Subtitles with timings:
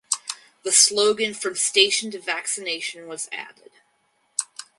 [0.63, 3.69] The slogan "from station to vaccination" was added.